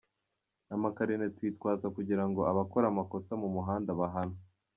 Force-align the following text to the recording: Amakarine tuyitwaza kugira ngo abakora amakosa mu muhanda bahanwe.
Amakarine 0.75 1.25
tuyitwaza 1.35 1.87
kugira 1.95 2.23
ngo 2.29 2.41
abakora 2.51 2.85
amakosa 2.89 3.31
mu 3.41 3.47
muhanda 3.55 3.91
bahanwe. 3.99 4.39